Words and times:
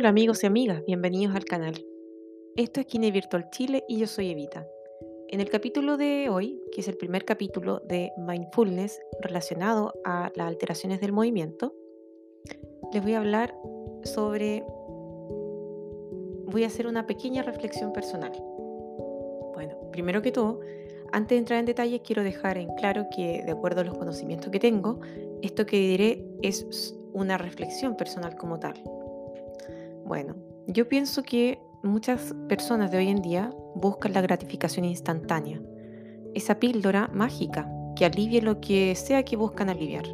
Hola 0.00 0.10
amigos 0.10 0.44
y 0.44 0.46
amigas, 0.46 0.84
bienvenidos 0.86 1.34
al 1.34 1.44
canal. 1.44 1.74
Esto 2.54 2.78
es 2.78 2.86
Kine 2.86 3.10
Virtual 3.10 3.50
Chile 3.50 3.82
y 3.88 3.98
yo 3.98 4.06
soy 4.06 4.30
Evita. 4.30 4.64
En 5.26 5.40
el 5.40 5.50
capítulo 5.50 5.96
de 5.96 6.28
hoy, 6.30 6.62
que 6.70 6.82
es 6.82 6.86
el 6.86 6.96
primer 6.96 7.24
capítulo 7.24 7.80
de 7.80 8.12
Mindfulness 8.16 9.00
relacionado 9.20 9.94
a 10.04 10.30
las 10.36 10.46
alteraciones 10.46 11.00
del 11.00 11.10
movimiento, 11.10 11.74
les 12.92 13.02
voy 13.02 13.14
a 13.14 13.18
hablar 13.18 13.52
sobre... 14.04 14.62
Voy 16.46 16.62
a 16.62 16.68
hacer 16.68 16.86
una 16.86 17.04
pequeña 17.08 17.42
reflexión 17.42 17.92
personal. 17.92 18.30
Bueno, 19.52 19.90
primero 19.90 20.22
que 20.22 20.30
todo, 20.30 20.60
antes 21.10 21.30
de 21.30 21.38
entrar 21.38 21.58
en 21.58 21.66
detalles, 21.66 22.02
quiero 22.04 22.22
dejar 22.22 22.56
en 22.56 22.72
claro 22.76 23.08
que, 23.10 23.42
de 23.44 23.50
acuerdo 23.50 23.80
a 23.80 23.84
los 23.84 23.98
conocimientos 23.98 24.52
que 24.52 24.60
tengo, 24.60 25.00
esto 25.42 25.66
que 25.66 25.76
diré 25.76 26.24
es 26.40 26.94
una 27.12 27.36
reflexión 27.36 27.96
personal 27.96 28.36
como 28.36 28.60
tal. 28.60 28.80
Bueno, 30.08 30.36
yo 30.66 30.88
pienso 30.88 31.22
que 31.22 31.60
muchas 31.82 32.34
personas 32.48 32.90
de 32.90 32.96
hoy 32.96 33.08
en 33.08 33.20
día 33.20 33.50
buscan 33.74 34.14
la 34.14 34.22
gratificación 34.22 34.86
instantánea, 34.86 35.60
esa 36.32 36.58
píldora 36.58 37.10
mágica 37.12 37.70
que 37.94 38.06
alivie 38.06 38.40
lo 38.40 38.58
que 38.58 38.94
sea 38.94 39.22
que 39.22 39.36
buscan 39.36 39.68
aliviar. 39.68 40.06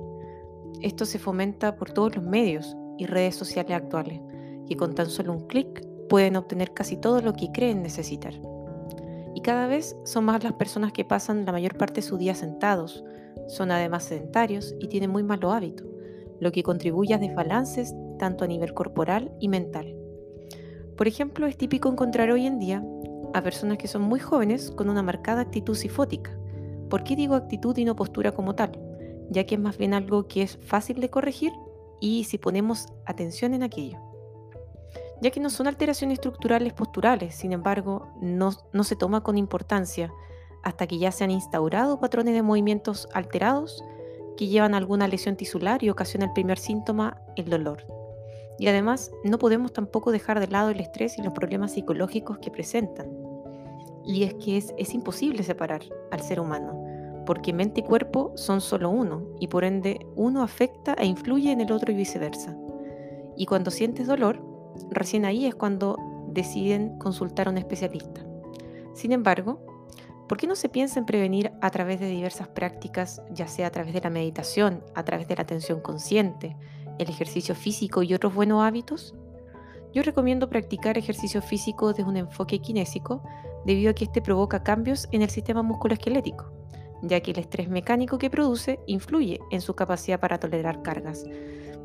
Esto 0.81 1.05
se 1.05 1.21
fomenta 1.21 1.77
por 1.77 1.93
todos 1.93 2.17
los 2.17 2.25
medios 2.25 2.77
y 2.99 3.07
redes 3.07 3.37
sociales 3.37 3.71
actuales, 3.71 4.21
que 4.67 4.77
con 4.77 4.97
tan 4.97 5.09
solo 5.09 5.33
un 5.33 5.47
clic 5.47 5.87
pueden 6.09 6.35
obtener 6.35 6.75
casi 6.75 6.97
todo 6.97 7.21
lo 7.21 7.33
que 7.33 7.53
creen 7.53 7.81
necesitar. 7.81 8.35
Y 9.33 9.43
cada 9.43 9.69
vez 9.69 9.97
son 10.03 10.25
más 10.25 10.43
las 10.43 10.55
personas 10.55 10.93
que 10.93 11.05
pasan 11.05 11.45
la 11.45 11.53
mayor 11.53 11.79
parte 11.79 12.01
de 12.01 12.07
su 12.09 12.19
día 12.19 12.35
sentados, 12.35 13.05
son 13.47 13.71
además 13.71 14.03
sedentarios 14.03 14.75
y 14.81 14.89
tienen 14.89 15.11
muy 15.11 15.23
malos 15.23 15.55
hábitos, 15.55 15.87
lo 16.41 16.51
que 16.51 16.65
contribuye 16.65 17.15
a 17.15 17.19
desbalances 17.19 17.95
tanto 18.19 18.45
a 18.45 18.49
nivel 18.49 18.75
corporal 18.75 19.33
y 19.41 19.49
mental. 19.49 19.97
Por 20.97 21.09
ejemplo, 21.09 21.47
es 21.47 21.57
típico 21.57 21.89
encontrar 21.89 22.31
hoy 22.31 22.47
en 22.47 22.59
día 22.59 22.85
a 23.33 23.43
personas 23.43 23.79
que 23.79 23.89
son 23.89 24.03
muy 24.03 24.21
jóvenes 24.21 24.71
con 24.71 24.89
una 24.89 25.03
marcada 25.03 25.43
actitud 25.43 25.75
sifótica. 25.75 26.37
¿Por 26.89 27.03
qué 27.03 27.17
digo 27.17 27.35
actitud 27.35 27.77
y 27.77 27.85
no 27.85 27.97
postura 27.97 28.33
como 28.33 28.55
tal? 28.55 28.79
Ya 29.31 29.45
que 29.45 29.57
es 29.57 29.61
más 29.61 29.77
bien 29.77 29.95
algo 29.95 30.29
que 30.29 30.43
es 30.43 30.59
fácil 30.59 31.01
de 31.01 31.11
corregir 31.11 31.53
y 32.01 32.25
si 32.25 32.39
ponemos 32.39 32.87
atención 33.07 33.55
en 33.55 33.63
aquello. 33.63 33.99
Ya 35.21 35.31
que 35.31 35.41
no 35.41 35.51
son 35.51 35.67
alteraciones 35.67 36.19
estructurales 36.19 36.73
posturales, 36.73 37.35
sin 37.35 37.53
embargo, 37.53 38.09
no, 38.21 38.53
no 38.73 38.85
se 38.85 38.95
toma 38.95 39.23
con 39.23 39.39
importancia 39.39 40.13
hasta 40.63 40.87
que 40.87 40.99
ya 40.99 41.13
se 41.13 41.25
han 41.25 41.31
instaurado 41.31 42.01
patrones 42.01 42.35
de 42.35 42.43
movimientos 42.43 43.09
alterados 43.13 43.83
que 44.37 44.49
llevan 44.49 44.75
a 44.75 44.79
alguna 44.79 45.09
lesión 45.09 45.37
tisular 45.37 45.83
y 45.83 45.91
ocasiona 45.91 46.27
el 46.27 46.33
primer 46.33 46.59
síntoma, 46.59 47.21
el 47.37 47.49
dolor. 47.49 47.87
Y 48.59 48.69
además 48.69 49.11
no 49.25 49.39
podemos 49.39 49.73
tampoco 49.73 50.13
dejar 50.13 50.41
de 50.41 50.47
lado 50.47 50.71
el 50.71 50.81
estrés 50.81 51.19
y 51.19 51.23
los 51.23 51.33
problemas 51.33 51.73
psicológicos 51.73 52.39
que 52.39 52.51
presentan. 52.51 53.09
Y 54.05 54.25
es 54.25 54.35
que 54.35 54.57
es, 54.57 54.75
es 54.79 54.95
imposible 54.95 55.43
separar 55.43 55.83
al 56.11 56.21
ser 56.21 56.41
humano, 56.41 57.25
porque 57.27 57.53
mente 57.53 57.81
y 57.81 57.85
cuerpo 57.85 58.33
son 58.37 58.61
solo 58.61 58.91
uno, 58.91 59.27
y 59.41 59.49
por 59.49 59.65
ende 59.65 60.07
uno 60.15 60.43
afecta 60.43 60.95
e 60.95 61.07
influye 61.07 61.51
en 61.51 61.61
el 61.61 61.73
otro 61.73 61.91
y 61.91 61.97
viceversa. 61.97 62.57
Y 63.37 63.47
cuando 63.47 63.71
sientes 63.71 64.07
dolor, 64.07 64.41
recién 64.91 65.25
ahí 65.25 65.47
es 65.47 65.55
cuando 65.55 65.97
deciden 66.29 66.99
consultar 66.99 67.49
a 67.49 67.51
un 67.51 67.59
especialista. 67.59 68.25
Sin 68.93 69.13
embargo, 69.13 69.65
¿por 70.29 70.39
qué 70.39 70.47
no 70.47 70.55
se 70.55 70.69
piensa 70.69 70.99
en 70.99 71.07
prevenir 71.07 71.53
a 71.61 71.71
través 71.71 71.99
de 72.01 72.09
diversas 72.09 72.49
prácticas, 72.49 73.23
ya 73.31 73.49
sea 73.49 73.69
a 73.69 73.71
través 73.71 73.95
de 73.95 74.01
la 74.01 74.11
meditación, 74.11 74.85
a 74.95 75.05
través 75.05 75.29
de 75.29 75.37
la 75.37 75.43
atención 75.43 75.81
consciente, 75.81 76.57
el 76.99 77.09
ejercicio 77.09 77.55
físico 77.55 78.03
y 78.03 78.15
otros 78.15 78.35
buenos 78.35 78.63
hábitos? 78.63 79.15
Yo 79.93 80.03
recomiendo 80.03 80.51
practicar 80.51 80.99
ejercicio 80.99 81.41
físico 81.41 81.93
desde 81.93 82.05
un 82.05 82.17
enfoque 82.17 82.59
kinésico 82.59 83.23
debido 83.65 83.91
a 83.91 83.95
que 83.95 84.05
este 84.05 84.21
provoca 84.21 84.63
cambios 84.63 85.09
en 85.13 85.23
el 85.23 85.31
sistema 85.31 85.63
musculoesquelético, 85.63 86.53
ya 87.03 87.21
que 87.21 87.31
el 87.31 87.39
estrés 87.39 87.69
mecánico 87.69 88.19
que 88.19 88.31
produce 88.31 88.81
influye 88.87 89.39
en 89.51 89.61
su 89.61 89.75
capacidad 89.75 90.19
para 90.19 90.39
tolerar 90.39 90.83
cargas. 90.83 91.25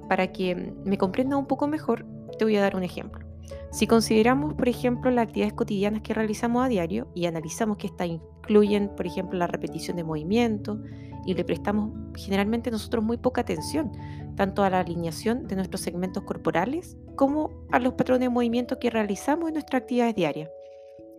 Para 0.07 0.31
que 0.31 0.73
me 0.83 0.97
comprenda 0.97 1.37
un 1.37 1.45
poco 1.45 1.67
mejor, 1.67 2.05
te 2.37 2.45
voy 2.45 2.55
a 2.55 2.61
dar 2.61 2.75
un 2.75 2.83
ejemplo. 2.83 3.29
Si 3.71 3.85
consideramos, 3.85 4.55
por 4.55 4.67
ejemplo, 4.67 5.11
las 5.11 5.25
actividades 5.25 5.53
cotidianas 5.53 6.01
que 6.01 6.13
realizamos 6.13 6.65
a 6.65 6.67
diario 6.67 7.07
y 7.13 7.25
analizamos 7.25 7.77
que 7.77 7.87
estas 7.87 8.07
incluyen, 8.07 8.89
por 8.95 9.05
ejemplo, 9.05 9.37
la 9.37 9.47
repetición 9.47 9.97
de 9.97 10.03
movimientos 10.03 10.79
y 11.29 11.35
le 11.35 11.43
prestamos 11.43 11.91
generalmente 12.15 12.71
nosotros 12.71 13.03
muy 13.03 13.17
poca 13.17 13.41
atención, 13.41 13.91
tanto 14.35 14.63
a 14.63 14.69
la 14.71 14.79
alineación 14.79 15.47
de 15.47 15.55
nuestros 15.55 15.81
segmentos 15.81 16.23
corporales 16.23 16.97
como 17.15 17.67
a 17.71 17.77
los 17.77 17.93
patrones 17.93 18.21
de 18.21 18.29
movimiento 18.29 18.79
que 18.79 18.89
realizamos 18.89 19.47
en 19.47 19.53
nuestras 19.53 19.83
actividades 19.83 20.15
diarias 20.15 20.49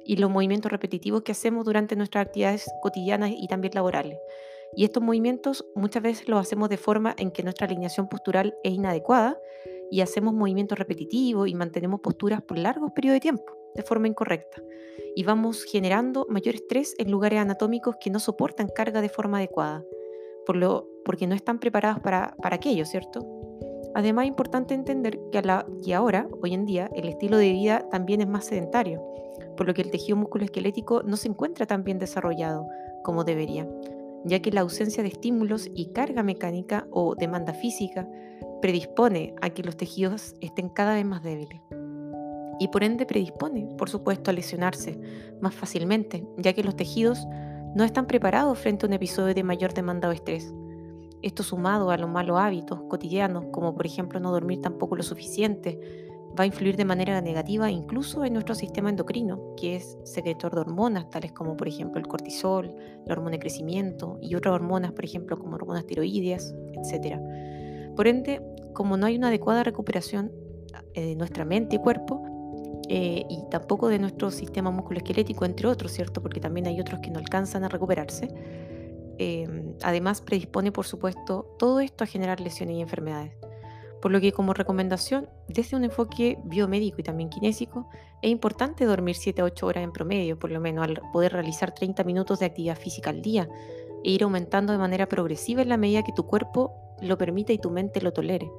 y 0.04 0.16
los 0.16 0.28
movimientos 0.28 0.72
repetitivos 0.72 1.22
que 1.22 1.30
hacemos 1.30 1.64
durante 1.64 1.94
nuestras 1.94 2.26
actividades 2.26 2.68
cotidianas 2.82 3.30
y 3.32 3.46
también 3.46 3.72
laborales. 3.72 4.18
Y 4.74 4.82
estos 4.82 5.00
movimientos 5.00 5.64
muchas 5.76 6.02
veces 6.02 6.28
los 6.28 6.40
hacemos 6.40 6.68
de 6.70 6.76
forma 6.76 7.14
en 7.16 7.30
que 7.30 7.44
nuestra 7.44 7.68
alineación 7.68 8.08
postural 8.08 8.56
es 8.64 8.72
inadecuada 8.72 9.38
y 9.92 10.00
hacemos 10.00 10.34
movimientos 10.34 10.76
repetitivos 10.76 11.48
y 11.48 11.54
mantenemos 11.54 12.00
posturas 12.00 12.42
por 12.42 12.58
largos 12.58 12.90
periodos 12.90 13.16
de 13.16 13.20
tiempo 13.20 13.56
de 13.76 13.82
forma 13.84 14.08
incorrecta 14.08 14.60
y 15.14 15.24
vamos 15.24 15.64
generando 15.64 16.26
mayor 16.28 16.54
estrés 16.54 16.94
en 16.98 17.10
lugares 17.10 17.38
anatómicos 17.38 17.96
que 18.00 18.10
no 18.10 18.18
soportan 18.20 18.68
carga 18.68 19.00
de 19.00 19.08
forma 19.08 19.38
adecuada, 19.38 19.84
por 20.50 20.56
lo, 20.56 20.88
porque 21.04 21.28
no 21.28 21.36
están 21.36 21.60
preparados 21.60 22.00
para, 22.00 22.34
para 22.42 22.56
aquello, 22.56 22.84
¿cierto? 22.84 23.24
Además, 23.94 24.24
es 24.24 24.30
importante 24.30 24.74
entender 24.74 25.16
que, 25.30 25.38
a 25.38 25.42
la, 25.42 25.66
que 25.84 25.94
ahora, 25.94 26.26
hoy 26.42 26.54
en 26.54 26.66
día, 26.66 26.90
el 26.92 27.08
estilo 27.08 27.36
de 27.36 27.52
vida 27.52 27.88
también 27.88 28.20
es 28.20 28.26
más 28.26 28.46
sedentario, 28.46 29.00
por 29.56 29.68
lo 29.68 29.74
que 29.74 29.82
el 29.82 29.92
tejido 29.92 30.16
musculoesquelético 30.16 31.04
no 31.04 31.16
se 31.16 31.28
encuentra 31.28 31.66
tan 31.66 31.84
bien 31.84 32.00
desarrollado 32.00 32.66
como 33.04 33.22
debería, 33.22 33.64
ya 34.24 34.42
que 34.42 34.50
la 34.50 34.62
ausencia 34.62 35.04
de 35.04 35.10
estímulos 35.10 35.70
y 35.72 35.92
carga 35.92 36.24
mecánica 36.24 36.88
o 36.90 37.14
demanda 37.14 37.54
física 37.54 38.08
predispone 38.60 39.36
a 39.42 39.50
que 39.50 39.62
los 39.62 39.76
tejidos 39.76 40.34
estén 40.40 40.68
cada 40.68 40.94
vez 40.94 41.04
más 41.04 41.22
débiles 41.22 41.60
y 42.58 42.66
por 42.68 42.82
ende 42.82 43.06
predispone, 43.06 43.68
por 43.78 43.88
supuesto, 43.88 44.32
a 44.32 44.34
lesionarse 44.34 44.98
más 45.40 45.54
fácilmente, 45.54 46.26
ya 46.38 46.54
que 46.54 46.64
los 46.64 46.74
tejidos 46.74 47.24
no 47.74 47.84
están 47.84 48.06
preparados 48.06 48.58
frente 48.58 48.84
a 48.84 48.88
un 48.88 48.94
episodio 48.94 49.34
de 49.34 49.42
mayor 49.42 49.72
demanda 49.72 50.08
o 50.08 50.12
estrés. 50.12 50.52
Esto 51.22 51.42
sumado 51.42 51.90
a 51.90 51.96
los 51.96 52.08
malos 52.08 52.38
hábitos 52.38 52.80
cotidianos, 52.88 53.46
como 53.52 53.74
por 53.74 53.86
ejemplo 53.86 54.20
no 54.20 54.32
dormir 54.32 54.60
tampoco 54.60 54.96
lo 54.96 55.02
suficiente, 55.02 55.78
va 56.38 56.44
a 56.44 56.46
influir 56.46 56.76
de 56.76 56.84
manera 56.84 57.20
negativa 57.20 57.70
incluso 57.70 58.24
en 58.24 58.32
nuestro 58.32 58.54
sistema 58.54 58.90
endocrino, 58.90 59.54
que 59.56 59.76
es 59.76 59.98
secretor 60.04 60.54
de 60.54 60.60
hormonas, 60.60 61.10
tales 61.10 61.32
como 61.32 61.56
por 61.56 61.68
ejemplo 61.68 62.00
el 62.00 62.06
cortisol, 62.06 62.74
la 63.06 63.12
hormona 63.12 63.32
de 63.32 63.40
crecimiento 63.40 64.18
y 64.20 64.34
otras 64.34 64.54
hormonas, 64.54 64.92
por 64.92 65.04
ejemplo 65.04 65.38
como 65.38 65.56
hormonas 65.56 65.86
tiroideas, 65.86 66.54
etc. 66.72 67.18
Por 67.96 68.08
ende, 68.08 68.40
como 68.72 68.96
no 68.96 69.06
hay 69.06 69.16
una 69.16 69.28
adecuada 69.28 69.62
recuperación 69.62 70.32
eh, 70.94 71.06
de 71.06 71.16
nuestra 71.16 71.44
mente 71.44 71.76
y 71.76 71.78
cuerpo, 71.78 72.22
eh, 72.92 73.24
y 73.28 73.44
tampoco 73.48 73.88
de 73.88 74.00
nuestro 74.00 74.32
sistema 74.32 74.72
musculoesquelético, 74.72 75.44
entre 75.44 75.68
otros, 75.68 75.92
¿cierto? 75.92 76.20
Porque 76.20 76.40
también 76.40 76.66
hay 76.66 76.80
otros 76.80 76.98
que 76.98 77.08
no 77.12 77.20
alcanzan 77.20 77.62
a 77.62 77.68
recuperarse. 77.68 78.26
Em, 79.16 79.74
además, 79.84 80.20
predispone, 80.20 80.72
por 80.72 80.86
supuesto, 80.86 81.54
todo 81.56 81.78
esto 81.78 82.02
a 82.02 82.08
generar 82.08 82.40
lesiones 82.40 82.74
y 82.74 82.80
enfermedades. 82.80 83.32
Por 84.02 84.10
lo 84.10 84.20
que 84.20 84.32
como 84.32 84.54
recomendación, 84.54 85.28
desde 85.46 85.76
un 85.76 85.84
enfoque 85.84 86.38
biomédico 86.42 86.96
y 86.98 87.04
también 87.04 87.30
kinésico, 87.30 87.88
es 88.22 88.30
importante 88.32 88.84
dormir 88.86 89.14
7 89.14 89.40
a 89.40 89.44
8 89.44 89.66
horas 89.68 89.84
en 89.84 89.92
promedio, 89.92 90.36
por 90.36 90.50
lo 90.50 90.58
menos 90.58 90.82
al 90.82 91.00
poder 91.12 91.32
realizar 91.32 91.72
30 91.72 92.02
minutos 92.02 92.40
de 92.40 92.46
actividad 92.46 92.76
física 92.76 93.10
al 93.10 93.22
día 93.22 93.48
e 94.02 94.10
ir 94.10 94.24
aumentando 94.24 94.72
de 94.72 94.78
manera 94.78 95.06
progresiva 95.06 95.62
en 95.62 95.68
la 95.68 95.76
medida 95.76 96.02
que 96.02 96.12
tu 96.12 96.26
cuerpo 96.26 96.96
lo 97.00 97.16
permita 97.16 97.52
y 97.52 97.58
tu 97.58 97.70
mente 97.70 98.00
lo 98.00 98.12
tolere. 98.12 98.50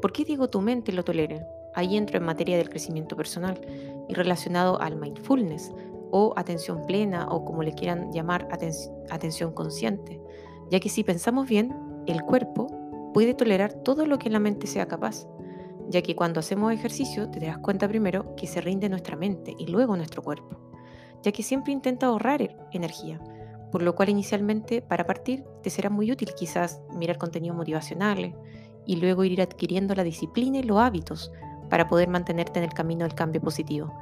¿Por 0.00 0.10
qué 0.10 0.24
digo 0.24 0.48
tu 0.48 0.62
mente 0.62 0.90
lo 0.90 1.04
tolere? 1.04 1.44
Ahí 1.74 1.96
entro 1.96 2.18
en 2.18 2.24
materia 2.24 2.56
del 2.56 2.70
crecimiento 2.70 3.16
personal 3.16 3.60
y 4.08 4.14
relacionado 4.14 4.80
al 4.80 4.96
mindfulness 4.96 5.72
o 6.10 6.32
atención 6.36 6.86
plena 6.86 7.26
o 7.28 7.44
como 7.44 7.62
le 7.62 7.72
quieran 7.72 8.12
llamar 8.12 8.48
atención 9.10 9.52
consciente, 9.52 10.20
ya 10.70 10.78
que 10.78 10.88
si 10.88 11.02
pensamos 11.02 11.48
bien, 11.48 11.74
el 12.06 12.22
cuerpo 12.22 12.68
puede 13.12 13.34
tolerar 13.34 13.72
todo 13.72 14.06
lo 14.06 14.18
que 14.18 14.30
la 14.30 14.38
mente 14.38 14.66
sea 14.66 14.86
capaz, 14.86 15.26
ya 15.88 16.02
que 16.02 16.14
cuando 16.14 16.40
hacemos 16.40 16.72
ejercicio 16.72 17.30
te 17.30 17.40
das 17.40 17.58
cuenta 17.58 17.88
primero 17.88 18.34
que 18.36 18.46
se 18.46 18.60
rinde 18.60 18.88
nuestra 18.88 19.16
mente 19.16 19.54
y 19.58 19.66
luego 19.66 19.96
nuestro 19.96 20.22
cuerpo, 20.22 20.56
ya 21.22 21.32
que 21.32 21.42
siempre 21.42 21.72
intenta 21.72 22.06
ahorrar 22.06 22.42
e-, 22.42 22.56
energía, 22.72 23.20
por 23.72 23.82
lo 23.82 23.94
cual 23.94 24.08
inicialmente 24.08 24.82
para 24.82 25.06
partir 25.06 25.44
te 25.62 25.70
será 25.70 25.90
muy 25.90 26.12
útil 26.12 26.32
quizás 26.36 26.80
mirar 26.96 27.18
contenidos 27.18 27.56
motivacionales 27.56 28.34
y 28.86 28.96
luego 28.96 29.24
ir 29.24 29.42
adquiriendo 29.42 29.94
la 29.94 30.04
disciplina 30.04 30.58
y 30.58 30.62
los 30.62 30.78
hábitos 30.78 31.32
para 31.74 31.88
poder 31.88 32.08
mantenerte 32.08 32.60
en 32.60 32.64
el 32.66 32.72
camino 32.72 33.04
del 33.04 33.16
cambio 33.16 33.40
positivo, 33.40 33.92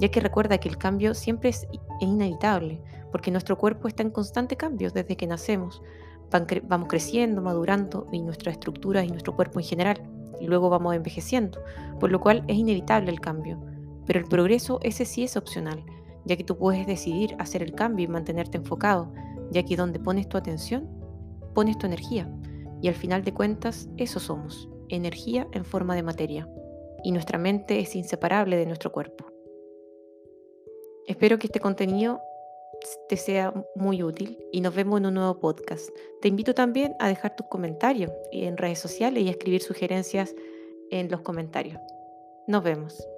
ya 0.00 0.08
que 0.08 0.18
recuerda 0.18 0.58
que 0.58 0.68
el 0.68 0.76
cambio 0.76 1.14
siempre 1.14 1.50
es 1.50 1.64
inevitable, 2.00 2.82
porque 3.12 3.30
nuestro 3.30 3.56
cuerpo 3.56 3.86
está 3.86 4.02
en 4.02 4.10
constante 4.10 4.56
cambio 4.56 4.90
desde 4.90 5.16
que 5.16 5.28
nacemos. 5.28 5.80
vamos 6.64 6.88
creciendo, 6.88 7.40
madurando 7.40 8.08
y 8.10 8.20
nuestra 8.20 8.50
estructura 8.50 9.04
y 9.04 9.10
nuestro 9.10 9.36
cuerpo 9.36 9.60
en 9.60 9.64
general. 9.64 10.02
y 10.40 10.48
luego 10.48 10.70
vamos 10.70 10.96
envejeciendo, 10.96 11.62
por 12.00 12.10
lo 12.10 12.18
cual 12.18 12.42
es 12.48 12.56
inevitable 12.56 13.12
el 13.12 13.20
cambio. 13.20 13.60
Pero 14.06 14.18
el 14.18 14.24
progreso 14.26 14.80
ese 14.82 15.04
sí 15.04 15.22
es 15.22 15.36
opcional, 15.36 15.84
ya 16.24 16.36
que 16.36 16.42
tú 16.42 16.58
puedes 16.58 16.84
decidir 16.84 17.36
hacer 17.38 17.62
el 17.62 17.76
cambio 17.76 18.06
y 18.06 18.08
mantenerte 18.08 18.58
enfocado, 18.58 19.12
ya 19.52 19.62
que 19.62 19.76
donde 19.76 20.00
pones 20.00 20.28
tu 20.28 20.36
atención, 20.36 20.88
pones 21.54 21.78
tu 21.78 21.86
energía. 21.86 22.28
Y 22.82 22.88
al 22.88 22.94
final 22.96 23.22
de 23.22 23.32
cuentas, 23.34 23.88
eso 23.98 24.18
somos, 24.18 24.68
energía 24.88 25.46
en 25.52 25.64
forma 25.64 25.94
de 25.94 26.02
materia. 26.02 26.48
Y 27.02 27.12
nuestra 27.12 27.38
mente 27.38 27.80
es 27.80 27.96
inseparable 27.96 28.56
de 28.56 28.66
nuestro 28.66 28.92
cuerpo. 28.92 29.26
Espero 31.06 31.38
que 31.38 31.46
este 31.46 31.60
contenido 31.60 32.20
te 33.08 33.16
sea 33.16 33.52
muy 33.74 34.02
útil 34.02 34.38
y 34.52 34.60
nos 34.60 34.74
vemos 34.74 35.00
en 35.00 35.06
un 35.06 35.14
nuevo 35.14 35.38
podcast. 35.38 35.90
Te 36.20 36.28
invito 36.28 36.54
también 36.54 36.94
a 36.98 37.08
dejar 37.08 37.36
tus 37.36 37.46
comentarios 37.48 38.10
en 38.32 38.56
redes 38.56 38.78
sociales 38.78 39.22
y 39.24 39.28
a 39.28 39.32
escribir 39.32 39.62
sugerencias 39.62 40.34
en 40.90 41.10
los 41.10 41.20
comentarios. 41.20 41.80
Nos 42.46 42.62
vemos. 42.62 43.09